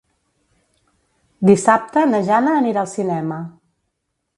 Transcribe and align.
Dissabte 1.51 2.07
na 2.15 2.25
Jana 2.31 2.59
anirà 2.65 2.87
al 2.87 2.95
cinema. 2.99 3.43